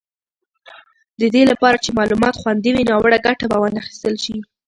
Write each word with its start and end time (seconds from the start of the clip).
د 1.21 1.21
دې 1.35 1.43
لپاره 1.51 1.77
چې 1.83 1.89
معلومات 1.99 2.35
خوندي 2.41 2.71
وي، 2.73 2.83
ناوړه 2.89 3.17
ګټه 3.27 3.45
به 3.51 3.57
وانخیستل 3.59 4.15
شي. 4.23 4.35